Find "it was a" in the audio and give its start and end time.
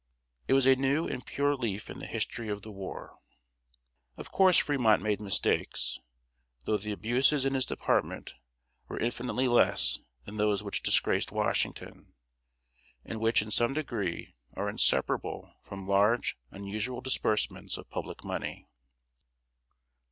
0.47-0.75